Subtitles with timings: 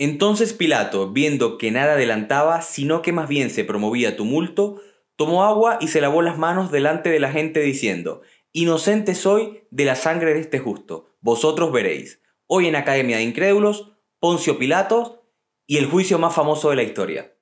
[0.00, 4.80] Entonces Pilato, viendo que nada adelantaba, sino que más bien se promovía tumulto,
[5.16, 8.22] tomó agua y se lavó las manos delante de la gente diciendo,
[8.52, 12.22] Inocente soy de la sangre de este justo, vosotros veréis.
[12.46, 13.90] Hoy en Academia de Incrédulos,
[14.20, 15.28] Poncio Pilato
[15.66, 17.34] y el juicio más famoso de la historia.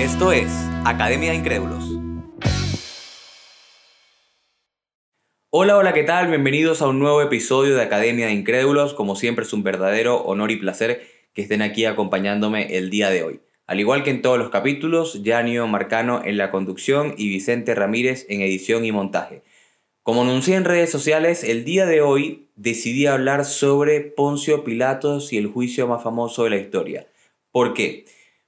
[0.00, 0.50] Esto es
[0.84, 1.95] Academia de Incrédulos.
[5.50, 6.26] Hola, hola, ¿qué tal?
[6.26, 8.94] Bienvenidos a un nuevo episodio de Academia de Incrédulos.
[8.94, 13.22] Como siempre es un verdadero honor y placer que estén aquí acompañándome el día de
[13.22, 13.40] hoy.
[13.68, 18.26] Al igual que en todos los capítulos, Janio Marcano en la conducción y Vicente Ramírez
[18.28, 19.44] en edición y montaje.
[20.02, 25.38] Como anuncié en redes sociales, el día de hoy decidí hablar sobre Poncio Pilatos y
[25.38, 27.06] el juicio más famoso de la historia.
[27.52, 28.04] ¿Por qué?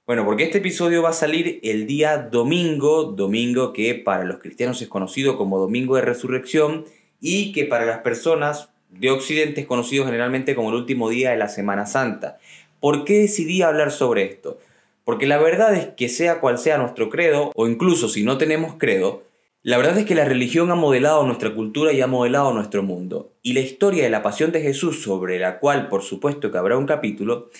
[0.09, 4.81] Bueno, porque este episodio va a salir el día domingo, domingo que para los cristianos
[4.81, 6.85] es conocido como Domingo de Resurrección,
[7.21, 11.37] y que para las personas de Occidente es conocido generalmente como el último día de
[11.37, 12.39] la Semana Santa.
[12.79, 14.57] ¿Por qué decidí hablar sobre esto?
[15.05, 18.77] Porque la verdad es que sea cual sea nuestro credo, o incluso si no tenemos
[18.79, 19.21] credo,
[19.61, 23.33] la verdad es que la religión ha modelado nuestra cultura y ha modelado nuestro mundo.
[23.43, 26.79] Y la historia de la pasión de Jesús, sobre la cual por supuesto que habrá
[26.79, 27.51] un capítulo,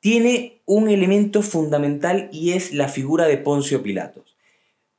[0.00, 4.36] tiene un elemento fundamental y es la figura de Poncio Pilatos.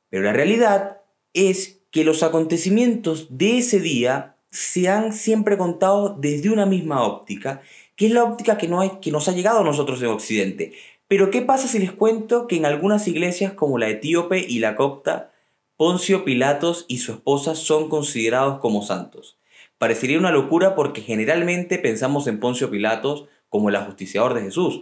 [0.08, 0.98] Pero la realidad
[1.34, 7.62] es que los acontecimientos de ese día se han siempre contado desde una misma óptica,
[7.96, 10.72] que es la óptica que, nos ha llegado a nosotros en Occidente.
[11.08, 14.76] Pero ¿qué pasa si les cuento que en algunas iglesias como la etíope y la
[14.76, 15.30] copta,
[15.76, 19.38] Poncio Pilatos y su esposa son considerados como santos?
[19.78, 24.80] Parecería una locura porque generalmente pensamos en Poncio Pilatos como el ajusticiador de Jesús.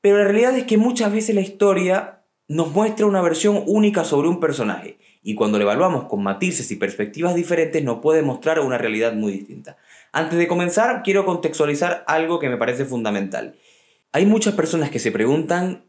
[0.00, 4.28] Pero la realidad es que muchas veces la historia nos muestra una versión única sobre
[4.28, 8.78] un personaje y cuando lo evaluamos con matices y perspectivas diferentes nos puede mostrar una
[8.78, 9.76] realidad muy distinta.
[10.12, 13.56] Antes de comenzar, quiero contextualizar algo que me parece fundamental.
[14.12, 15.84] Hay muchas personas que se preguntan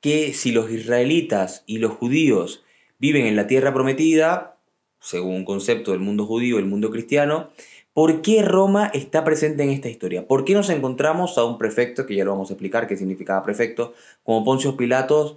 [0.00, 2.64] que si los israelitas y los judíos
[2.98, 4.58] viven en la tierra prometida,
[4.98, 7.50] según un concepto del mundo judío y el mundo cristiano,
[7.92, 10.26] ¿por qué Roma está presente en esta historia?
[10.26, 13.42] ¿Por qué nos encontramos a un prefecto, que ya lo vamos a explicar qué significaba
[13.42, 15.36] prefecto, como Poncio Pilatos,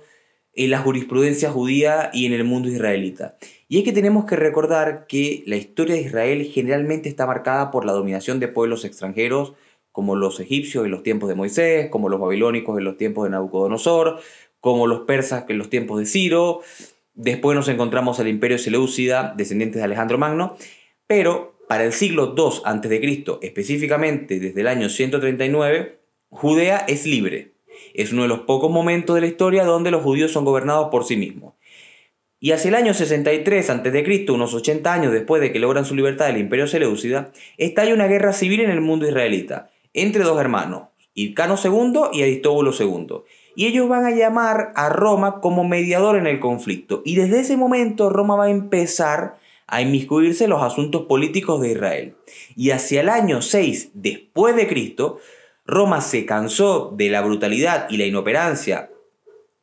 [0.55, 3.35] en la jurisprudencia judía y en el mundo israelita.
[3.67, 7.85] Y es que tenemos que recordar que la historia de Israel generalmente está marcada por
[7.85, 9.53] la dominación de pueblos extranjeros,
[9.91, 13.31] como los egipcios en los tiempos de Moisés, como los babilónicos en los tiempos de
[13.31, 14.19] Nabucodonosor,
[14.59, 16.61] como los persas en los tiempos de Ciro.
[17.13, 20.57] Después nos encontramos al imperio Seleucida, descendientes de Alejandro Magno,
[21.07, 25.99] pero para el siglo II a.C., específicamente desde el año 139,
[26.29, 27.53] Judea es libre,
[27.93, 31.05] es uno de los pocos momentos de la historia donde los judíos son gobernados por
[31.05, 31.53] sí mismos.
[32.39, 36.27] Y hacia el año 63 a.C., unos 80 años después de que logran su libertad
[36.27, 41.55] del imperio Seleucida, estalla una guerra civil en el mundo israelita, entre dos hermanos, Hircano
[41.63, 43.23] II y Aristóbulo II.
[43.55, 47.01] Y ellos van a llamar a Roma como mediador en el conflicto.
[47.05, 49.37] Y desde ese momento Roma va a empezar
[49.67, 52.15] a inmiscuirse en los asuntos políticos de Israel.
[52.55, 55.19] Y hacia el año 6 después de Cristo,
[55.65, 58.91] Roma se cansó de la brutalidad y la inoperancia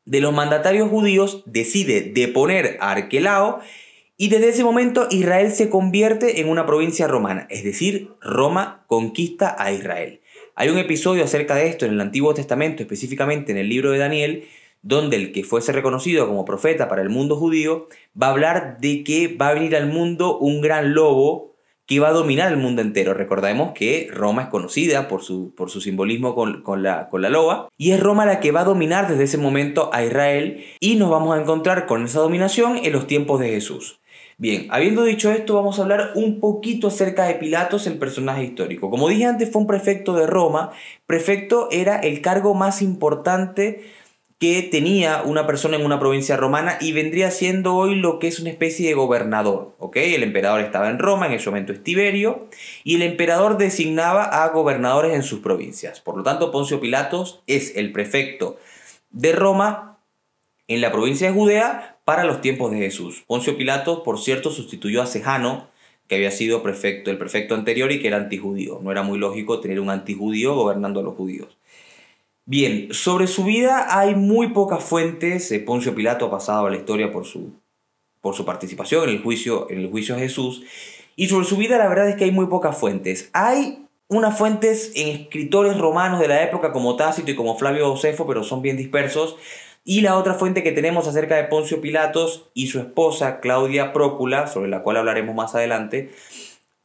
[0.05, 3.61] de los mandatarios judíos, decide deponer a Arquelao
[4.17, 9.55] y desde ese momento Israel se convierte en una provincia romana, es decir, Roma conquista
[9.59, 10.21] a Israel.
[10.55, 13.99] Hay un episodio acerca de esto en el Antiguo Testamento, específicamente en el libro de
[13.99, 14.45] Daniel,
[14.83, 17.89] donde el que fuese reconocido como profeta para el mundo judío
[18.21, 21.53] va a hablar de que va a venir al mundo un gran lobo
[21.87, 23.15] que va a dominar el mundo entero.
[23.15, 27.69] Recordemos que Roma es conocida por su, por su simbolismo con, la, con la loba,
[27.77, 31.11] y es Roma la que va a dominar desde ese momento a Israel, y nos
[31.11, 34.01] vamos a encontrar con esa dominación en los tiempos de Jesús.
[34.39, 38.91] Bien, habiendo dicho esto, vamos a hablar un poquito acerca de Pilatos, el personaje histórico.
[38.91, 40.73] Como dije antes, fue un prefecto de Roma.
[41.07, 43.85] Prefecto era el cargo más importante
[44.43, 48.41] que tenía una persona en una provincia romana y vendría siendo hoy lo que es
[48.41, 49.77] una especie de gobernador.
[49.79, 49.99] ¿ok?
[49.99, 52.49] El emperador estaba en Roma, en ese momento es Tiberio,
[52.83, 56.01] y el emperador designaba a gobernadores en sus provincias.
[56.01, 58.59] Por lo tanto, Poncio Pilatos es el prefecto
[59.13, 60.01] de Roma
[60.67, 63.23] en la provincia de Judea para los tiempos de Jesús.
[63.29, 65.69] Poncio Pilatos, por cierto, sustituyó a Sejano,
[66.09, 68.81] que había sido prefecto, el prefecto anterior y que era antijudío.
[68.83, 71.57] No era muy lógico tener un antijudío gobernando a los judíos.
[72.45, 75.53] Bien, sobre su vida hay muy pocas fuentes.
[75.65, 77.53] Poncio Pilato ha pasado a la historia por su,
[78.21, 80.65] por su participación en el, juicio, en el juicio de Jesús.
[81.15, 83.31] Y sobre su vida la verdad es que hay muy pocas fuentes.
[83.33, 88.27] Hay unas fuentes en escritores romanos de la época como Tácito y como Flavio Josefo,
[88.27, 89.37] pero son bien dispersos,
[89.85, 94.47] Y la otra fuente que tenemos acerca de Poncio Pilatos y su esposa Claudia Prócula,
[94.47, 96.13] sobre la cual hablaremos más adelante,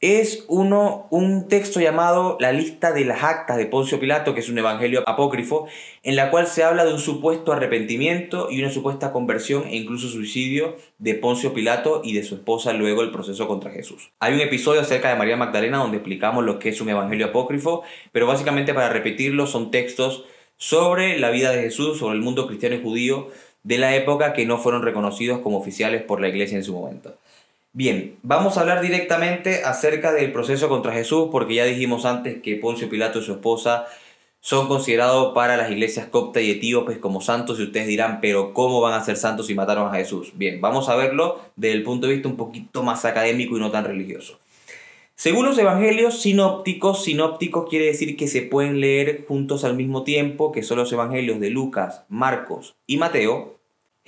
[0.00, 4.48] es uno, un texto llamado La lista de las actas de Poncio Pilato, que es
[4.48, 5.66] un evangelio apócrifo,
[6.04, 10.08] en la cual se habla de un supuesto arrepentimiento y una supuesta conversión e incluso
[10.08, 14.10] suicidio de Poncio Pilato y de su esposa luego el proceso contra Jesús.
[14.20, 17.82] Hay un episodio acerca de María Magdalena donde explicamos lo que es un evangelio apócrifo,
[18.12, 22.76] pero básicamente para repetirlo son textos sobre la vida de Jesús, sobre el mundo cristiano
[22.76, 23.28] y judío
[23.64, 27.16] de la época que no fueron reconocidos como oficiales por la iglesia en su momento.
[27.72, 32.56] Bien, vamos a hablar directamente acerca del proceso contra Jesús, porque ya dijimos antes que
[32.56, 33.86] Poncio Pilato y su esposa
[34.40, 38.80] son considerados para las iglesias copta y etíopes como santos y ustedes dirán, pero ¿cómo
[38.80, 40.32] van a ser santos si mataron a Jesús?
[40.34, 43.70] Bien, vamos a verlo desde el punto de vista un poquito más académico y no
[43.70, 44.38] tan religioso.
[45.16, 50.52] Según los evangelios sinópticos, sinópticos quiere decir que se pueden leer juntos al mismo tiempo,
[50.52, 53.57] que son los evangelios de Lucas, Marcos y Mateo,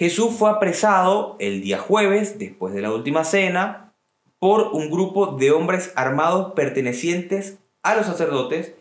[0.01, 3.93] Jesús fue apresado el día jueves, después de la última cena,
[4.39, 8.73] por un grupo de hombres armados pertenecientes a los sacerdotes,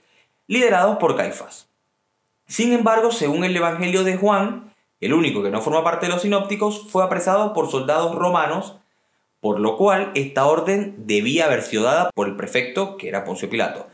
[0.48, 1.68] liderados por Caifás.
[2.48, 6.22] Sin embargo, según el Evangelio de Juan, el único que no forma parte de los
[6.22, 8.78] sinópticos, fue apresado por soldados romanos,
[9.42, 13.50] por lo cual esta orden debía haber sido dada por el prefecto, que era Poncio
[13.50, 13.90] Pilato.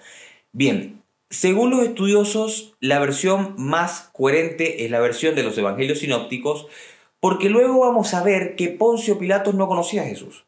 [0.52, 1.02] Bien,
[1.32, 6.68] según los estudiosos, la versión más coherente es la versión de los evangelios sinópticos,
[7.26, 10.46] porque luego vamos a ver que Poncio Pilatos no conocía a Jesús.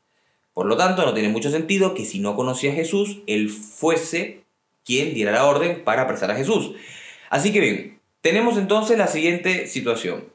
[0.54, 4.44] Por lo tanto, no tiene mucho sentido que si no conocía a Jesús, él fuese
[4.86, 6.74] quien diera la orden para apresar a Jesús.
[7.32, 10.26] Así que bien, tenemos entonces la siguiente situación.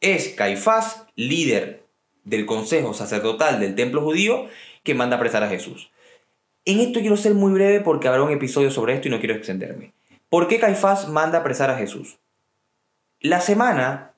[0.00, 1.84] Es Caifás, líder
[2.24, 4.48] del consejo sacerdotal del templo judío,
[4.82, 5.92] que manda apresar a Jesús.
[6.64, 9.36] En esto quiero ser muy breve porque habrá un episodio sobre esto y no quiero
[9.36, 9.92] extenderme.
[10.28, 12.18] ¿Por qué Caifás manda apresar a Jesús?
[13.20, 14.11] La semana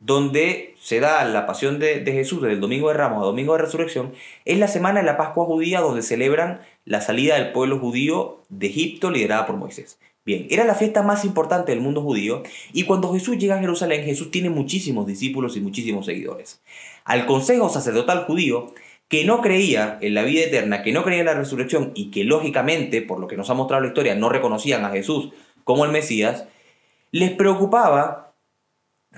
[0.00, 3.62] donde se da la pasión de, Jesús desde el domingo de Ramos a domingo de
[3.62, 4.12] resurrección,
[4.44, 8.68] es la semana de la Pascua judía donde celebran la salida del pueblo judío de
[8.68, 9.98] Egipto liderada por Moisés.
[10.24, 12.42] Bien, era la fiesta más importante del mundo judío
[12.72, 16.60] y cuando Jesús llega a Jerusalén, Jesús tiene muchísimos discípulos y muchísimos seguidores.
[17.04, 18.72] Al consejo sacerdotal judío,
[19.08, 22.24] que no creía en la vida eterna, que no creía en la resurrección y que
[22.24, 25.30] lógicamente, por lo que nos ha mostrado la historia, no reconocían a Jesús
[25.64, 26.44] como el Mesías,
[27.10, 28.27] les preocupaba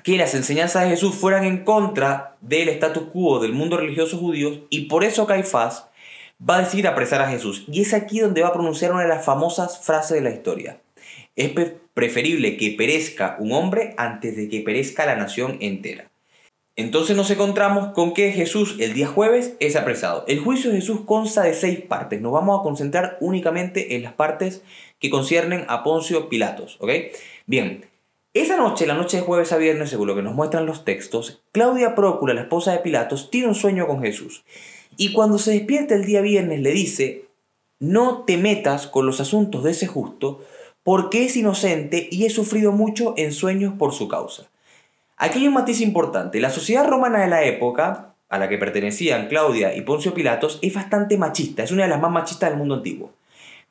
[0.02, 4.66] que las enseñanzas de Jesús fueran en contra del status quo del mundo religioso judío
[4.70, 5.86] y por eso Caifás
[6.48, 7.64] va a decidir apresar a Jesús.
[7.70, 10.80] Y es aquí donde va a pronunciar una de las famosas frases de la historia.
[11.36, 11.52] Es
[11.94, 16.10] preferible que perezca un hombre antes de que perezca la nación entera.
[16.76, 20.24] Entonces nos encontramos con que Jesús el día jueves es apresado.
[20.28, 22.22] El juicio de Jesús consta de seis partes.
[22.22, 24.62] Nos vamos a concentrar únicamente en las partes
[24.98, 26.78] que conciernen a Poncio Pilatos.
[27.46, 27.84] Bien,
[28.32, 31.42] esa noche, la noche de jueves a viernes, según lo que nos muestran los textos,
[31.50, 34.44] Claudia Prócula, la esposa de Pilatos, tiene un sueño con Jesús.
[34.96, 37.24] Y cuando se despierta el día viernes le dice,
[37.80, 40.44] no te metas con los asuntos de ese justo,
[40.84, 44.48] porque es inocente y he sufrido mucho en sueños por su causa.
[45.16, 46.40] Aquí hay un matiz importante.
[46.40, 50.72] La sociedad romana de la época, a la que pertenecían Claudia y Poncio Pilatos, es
[50.72, 53.10] bastante machista, es una de las más machistas del mundo antiguo.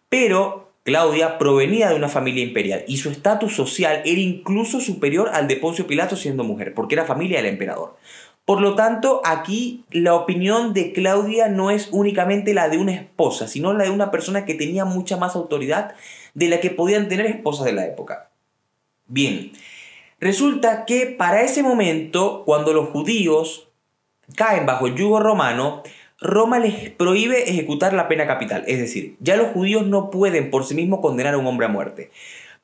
[0.10, 5.48] Pero Claudia provenía de una familia imperial y su estatus social era incluso superior al
[5.48, 7.98] de Poncio Pilato siendo mujer, porque era familia del emperador.
[8.46, 13.48] Por lo tanto, aquí la opinión de Claudia no es únicamente la de una esposa,
[13.48, 15.94] sino la de una persona que tenía mucha más autoridad
[16.34, 18.32] de la que podían tener esposas de la época.
[19.06, 19.52] Bien,
[20.20, 23.68] resulta que para ese momento, cuando los judíos
[24.36, 25.84] caen bajo el yugo romano,
[26.22, 30.66] Roma les prohíbe ejecutar la pena capital, es decir, ya los judíos no pueden por
[30.66, 32.12] sí mismos condenar a un hombre a muerte.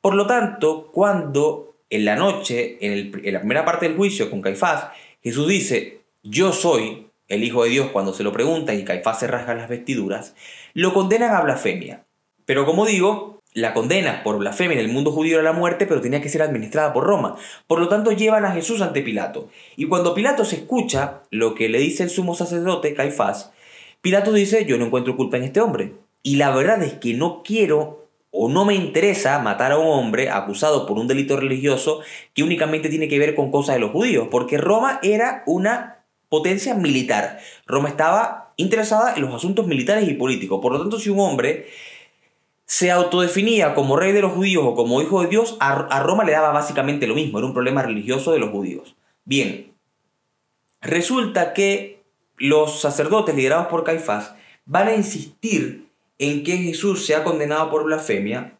[0.00, 4.88] Por lo tanto, cuando en la noche, en, la primera parte del juicio con Caifás,
[5.22, 9.26] Jesús dice, yo soy el Hijo de Dios cuando se lo preguntan y Caifás se
[9.26, 10.34] rasga las vestiduras,
[10.74, 12.04] lo condenan a blasfemia.
[12.44, 16.02] Pero como digo, la condena por blasfemia en el mundo judío era la muerte, pero
[16.02, 17.36] tenía que ser administrada por Roma.
[17.66, 19.48] Por lo tanto, llevan a Jesús ante Pilato.
[19.76, 23.52] Y cuando Pilato se escucha lo que le dice el sumo sacerdote, Caifás,
[24.02, 25.94] Pilato dice, yo no encuentro culpa en este hombre.
[26.22, 30.28] Y la verdad es que no quiero o no me interesa matar a un hombre
[30.28, 32.00] acusado por un delito religioso
[32.34, 36.74] que únicamente tiene que ver con cosas de los judíos, porque Roma era una potencia
[36.74, 37.38] militar.
[37.66, 40.60] Roma estaba interesada en los asuntos militares y políticos.
[40.60, 41.68] Por lo tanto, si un hombre
[42.66, 46.32] se autodefinía como rey de los judíos o como hijo de Dios, a, Roma le
[46.32, 48.96] daba básicamente lo mismo, era un problema religioso de los judíos.
[49.24, 49.72] Bien,
[50.80, 52.02] resulta que
[52.36, 54.34] los sacerdotes liderados por Caifás
[54.66, 55.86] van a insistir
[56.18, 58.52] en que Jesús sea condenado por blasfemia,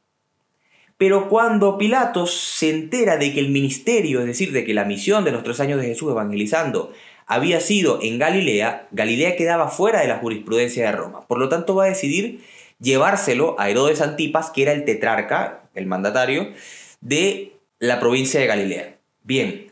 [0.99, 5.25] Pero cuando Pilatos se entera de que el ministerio, es decir, de que la misión
[5.25, 6.91] de los tres años de Jesús evangelizando
[7.27, 11.27] había sido en Galilea, Galilea quedaba fuera de la jurisprudencia de Roma.
[11.27, 12.41] Por lo tanto va a decidir
[12.80, 16.52] llevárselo a Herodes Antipas, que era el tetrarca, el mandatario,
[17.00, 18.97] de la provincia de Galilea.
[19.23, 19.66] Bien,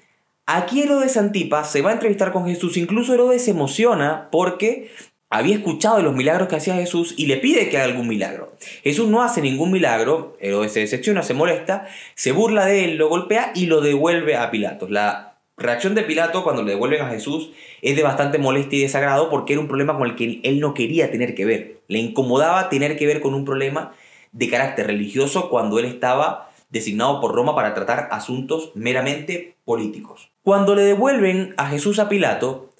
[0.46, 4.90] aquí Herodes Antipas se va a entrevistar con Jesús, incluso Herodes se emociona porque
[5.30, 8.52] había escuchado de los milagros que hacía Jesús y le pide que haga algún milagro.
[8.84, 13.08] Jesús no hace ningún milagro, Herodes se decepciona, se molesta, se burla de él, lo
[13.08, 14.90] golpea y lo devuelve a Pilatos.
[14.90, 17.50] La reacción de Pilato cuando le devuelven a Jesús
[17.82, 20.72] es de bastante molestia y desagrado porque era un problema con el que él no
[20.72, 21.73] quería tener que ver.
[21.88, 23.92] Le incomodaba tener que ver con un problema
[24.32, 30.32] de carácter religioso cuando él estaba designado por Roma para tratar asuntos meramente políticos.
[30.42, 32.70] Cuando le devuelven a Jesús a Pilato,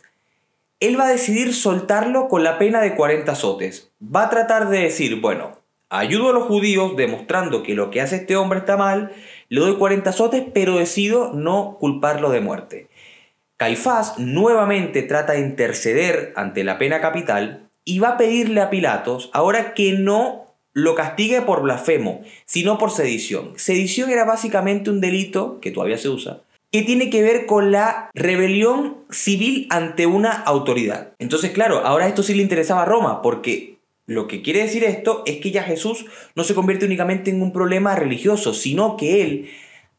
[0.81, 3.93] él va a decidir soltarlo con la pena de 40 azotes.
[4.03, 5.53] Va a tratar de decir, bueno,
[5.89, 9.13] ayudo a los judíos demostrando que lo que hace este hombre está mal,
[9.49, 12.89] le doy 40 azotes, pero decido no culparlo de muerte.
[13.57, 19.31] Caifás nuevamente trata de interceder ante la pena capital y va a pedirle a Pilatos
[19.33, 23.53] ahora que no lo castigue por blasfemo, sino por sedición.
[23.57, 26.41] Sedición era básicamente un delito, que todavía se usa,
[26.73, 31.12] que tiene que ver con la rebelión civil ante una autoridad.
[31.21, 33.76] Entonces, claro, ahora esto sí le interesaba a Roma, porque
[34.07, 37.53] lo que quiere decir esto es que ya Jesús no se convierte únicamente en un
[37.53, 39.50] problema religioso, sino que él,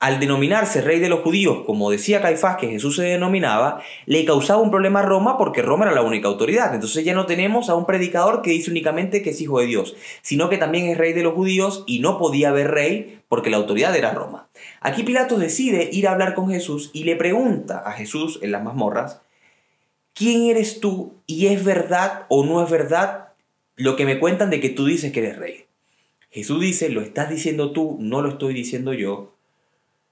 [0.05, 4.61] al denominarse rey de los judíos, como decía Caifás que Jesús se denominaba, le causaba
[4.61, 6.75] un problema a Roma porque Roma era la única autoridad.
[6.75, 9.95] Entonces ya no tenemos a un predicador que dice únicamente que es hijo de Dios,
[10.21, 13.57] sino que también es rey de los judíos y no podía haber rey porque la
[13.57, 14.47] autoridad era Roma.
[14.79, 18.63] Aquí Pilatos decide ir a hablar con Jesús y le pregunta a Jesús en las
[18.63, 19.21] mazmorras,
[20.13, 23.29] ¿quién eres tú y es verdad o no es verdad
[23.75, 25.65] lo que me cuentan de que tú dices que eres rey.
[26.29, 29.34] Jesús dice, lo estás diciendo tú, no lo estoy diciendo yo.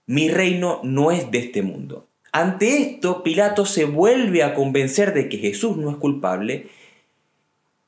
[0.06, 2.08] Mi reino no es de este mundo.
[2.32, 6.68] Ante esto, Pilato se vuelve a convencer de que Jesús no es culpable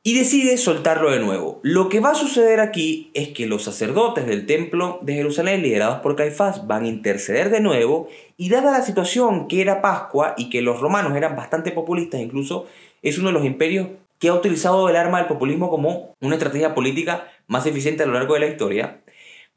[0.07, 1.59] y decide soltarlo de nuevo.
[1.63, 6.01] Lo que va a suceder aquí es que los sacerdotes del templo de Jerusalén, liderados
[6.01, 8.07] por Caifás, van a interceder de nuevo
[8.37, 12.67] y dada la situación que era Pascua y que los romanos eran bastante populistas, incluso
[13.01, 13.87] es uno de los imperios
[14.19, 18.13] que ha utilizado el arma del populismo como una estrategia política más eficiente a lo
[18.13, 19.01] largo de la historia,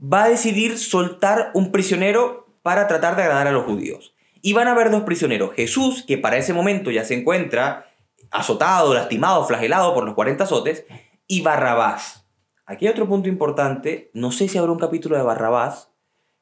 [0.02, 4.14] va a decidir soltar un prisionero para tratar de agradar a los judíos.
[4.40, 7.86] Y van a haber dos prisioneros, Jesús, que para ese momento ya se encuentra
[8.30, 10.84] azotado, lastimado, flagelado por los 40 azotes,
[11.26, 12.26] y Barrabás.
[12.66, 15.88] Aquí hay otro punto importante, no sé si habrá un capítulo de Barrabás,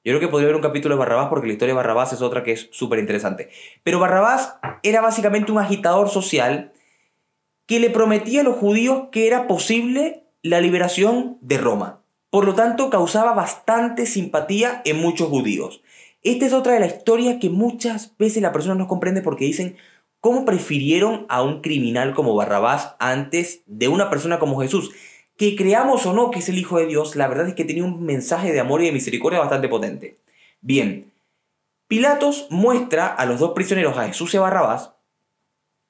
[0.06, 2.23] yo creo que podría haber un capítulo de Barrabás porque la historia de Barrabás es
[2.23, 3.49] otra que es súper interesante.
[3.82, 4.54] Pero Barrabás
[4.85, 6.73] era básicamente un agitador social
[7.66, 12.02] que le prometía a los judíos que era posible la liberación de Roma.
[12.30, 15.82] Por lo tanto, causaba bastante simpatía en muchos judíos.
[16.26, 19.76] Esta es otra de las historias que muchas veces la persona no comprende porque dicen,
[20.18, 24.90] ¿cómo prefirieron a un criminal como Barrabás antes de una persona como Jesús?
[25.37, 27.85] Que creamos o no que es el Hijo de Dios, la verdad es que tenía
[27.85, 30.18] un mensaje de amor y de misericordia bastante potente.
[30.61, 31.12] Bien,
[31.87, 34.95] Pilatos muestra a los dos prisioneros, a Jesús y a Barrabás,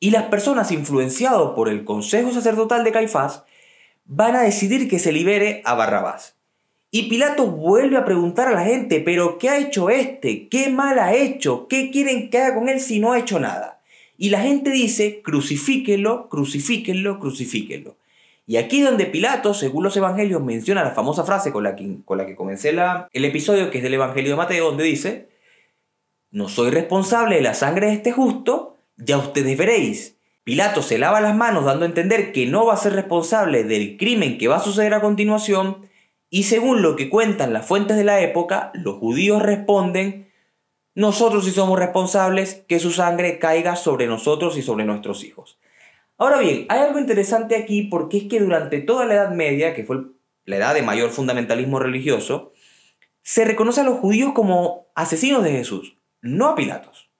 [0.01, 3.45] y las personas influenciadas por el Consejo Sacerdotal de Caifás
[4.05, 6.36] van a decidir que se libere a Barrabás.
[6.97, 10.49] Y Pilato vuelve a preguntar a la gente, pero ¿qué ha hecho este?
[10.49, 11.69] ¿Qué mal ha hecho?
[11.69, 13.83] ¿Qué quieren que haga con él si no ha hecho nada?
[14.17, 17.97] Y la gente dice, crucifíquenlo, crucifíquenlo, crucifíquenlo.
[18.47, 22.17] Y aquí donde Pilato, según los evangelios, menciona la famosa frase con la que, con
[22.17, 25.29] la que comencé la, el episodio, que es del Evangelio de Mateo, donde dice,
[26.31, 30.17] no soy responsable de la sangre de este justo, ya ustedes veréis.
[30.45, 33.99] Pilato se lava las manos dando a entender que no va a ser responsable del
[33.99, 35.85] crimen que va a suceder a continuación
[36.31, 40.33] y según lo que cuentan las fuentes de la época, los judíos responden,
[40.95, 45.59] nosotros sí somos responsables que su sangre caiga sobre nosotros y sobre nuestros hijos.
[46.19, 49.85] Ahora bien, hay algo interesante aquí porque es que durante toda la Edad Media, que
[49.85, 50.05] fue
[50.47, 52.53] la edad de mayor fundamentalismo religioso,
[53.23, 57.11] se reconoce a los judíos como asesinos de Jesús, no a Pilatos.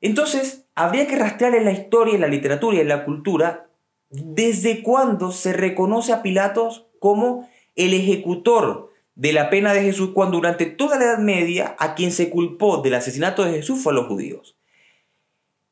[0.00, 3.70] Entonces, habría que rastrear en la historia, en la literatura y en la cultura
[4.10, 10.38] desde cuándo se reconoce a Pilatos como el ejecutor de la pena de Jesús cuando
[10.38, 13.96] durante toda la Edad Media a quien se culpó del asesinato de Jesús fue a
[13.96, 14.56] los judíos.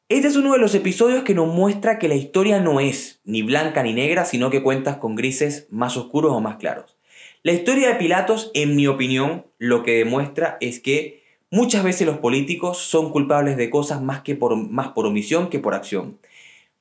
[0.09, 3.43] Este es uno de los episodios que nos muestra que la historia no es ni
[3.43, 6.97] blanca ni negra, sino que cuentas con grises más oscuros o más claros.
[7.43, 12.19] La historia de Pilatos, en mi opinión, lo que demuestra es que Muchas veces los
[12.19, 16.19] políticos son culpables de cosas más, que por, más por omisión que por acción.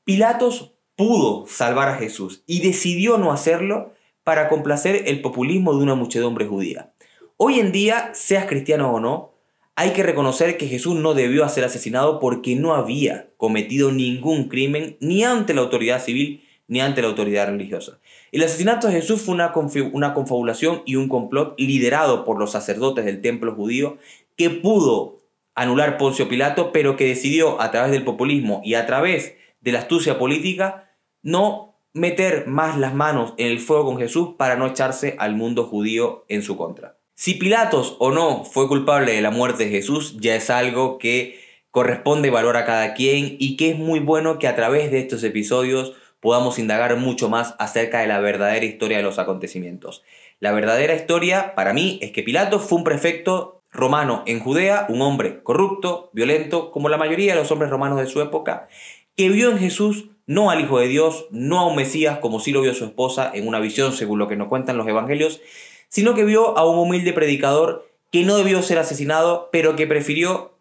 [0.04, 5.96] Pilatos pudo salvar a Jesús y decidió no hacerlo para complacer el populismo de una
[5.96, 6.94] muchedumbre judía.
[7.38, 9.34] Hoy en día, seas cristiano o no,
[9.76, 14.98] hay que reconocer que Jesús no debió ser asesinado porque no había cometido ningún crimen
[15.00, 18.00] ni ante la autoridad civil ni ante la autoridad religiosa.
[18.32, 19.52] El asesinato de Jesús fue una,
[19.92, 23.98] una confabulación y un complot liderado por los sacerdotes del templo judío
[24.38, 25.20] que pudo
[25.56, 29.80] anular Poncio Pilato, pero que decidió a través del populismo y a través de la
[29.80, 35.16] astucia política no meter más las manos en el fuego con Jesús para no echarse
[35.20, 36.98] al mundo judío en su contra.
[37.16, 41.40] Si Pilatos o no fue culpable de la muerte de Jesús ya es algo que
[41.70, 45.24] corresponde valor a cada quien y que es muy bueno que a través de estos
[45.24, 50.04] episodios podamos indagar mucho más acerca de la verdadera historia de los acontecimientos.
[50.40, 55.02] La verdadera historia para mí es que Pilatos fue un prefecto romano en Judea, un
[55.02, 58.68] hombre corrupto, violento, como la mayoría de los hombres romanos de su época,
[59.16, 62.52] que vio en Jesús no al Hijo de Dios, no a un Mesías como sí
[62.52, 65.42] lo vio su esposa en una visión según lo que nos cuentan los evangelios,
[65.90, 70.54] sino que vio a un humilde predicador que no debió ser asesinado, pero que prefirió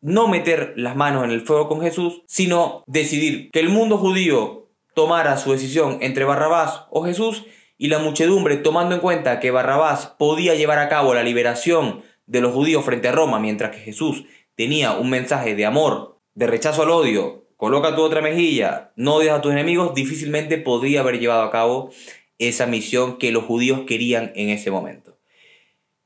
[0.00, 4.68] no meter las manos en el fuego con Jesús, sino decidir que el mundo judío
[4.94, 7.44] tomara su decisión entre Barrabás o Jesús
[7.78, 12.40] y la muchedumbre, tomando en cuenta que Barrabás podía llevar a cabo la liberación de
[12.40, 16.82] los judíos frente a Roma, mientras que Jesús tenía un mensaje de amor, de rechazo
[16.82, 21.42] al odio, coloca tu otra mejilla, no odias a tus enemigos, difícilmente podría haber llevado
[21.42, 21.90] a cabo
[22.38, 25.16] esa misión que los judíos querían en ese momento.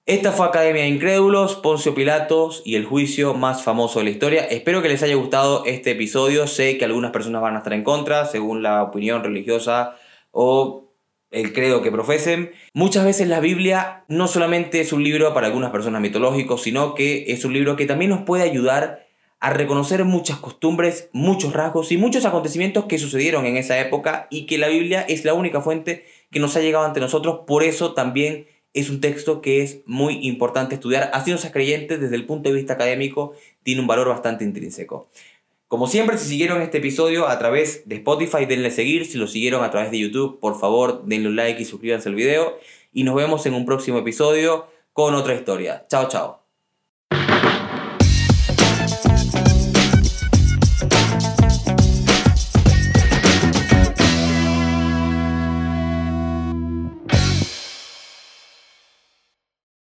[0.06, 4.44] Esta fue Academia de Incrédulos, Poncio Pilatos y el juicio más famoso de la historia.
[4.44, 6.48] Espero que les haya gustado este episodio.
[6.48, 9.94] Sé que algunas personas van a estar en contra, según la opinión religiosa
[10.32, 10.90] o
[11.30, 12.50] el credo que profesen.
[12.72, 17.26] Muchas veces la Biblia no solamente es un libro para algunas personas mitológicos, sino que
[17.28, 19.06] es un libro que también nos puede ayudar
[19.40, 24.44] a reconocer muchas costumbres, muchos rasgos y muchos acontecimientos que sucedieron en esa época y
[24.44, 27.40] que la Biblia es la única fuente que nos ha llegado ante nosotros.
[27.46, 31.10] Por eso también es un texto que es muy importante estudiar.
[31.14, 33.32] Así no seas desde el punto de vista académico,
[33.62, 35.08] tiene un valor bastante intrínseco.
[35.68, 39.06] Como siempre, si siguieron este episodio a través de Spotify, denle seguir.
[39.06, 42.16] Si lo siguieron a través de YouTube, por favor, denle un like y suscríbanse al
[42.16, 42.58] video.
[42.92, 45.86] Y nos vemos en un próximo episodio con otra historia.
[45.88, 46.39] Chao, chao.